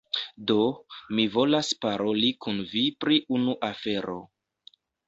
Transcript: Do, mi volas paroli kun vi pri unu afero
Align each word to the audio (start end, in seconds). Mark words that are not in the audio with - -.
Do, 0.51 0.55
mi 1.19 1.25
volas 1.35 1.69
paroli 1.85 2.33
kun 2.47 2.65
vi 2.73 2.85
pri 3.07 3.21
unu 3.39 3.57
afero 3.73 4.19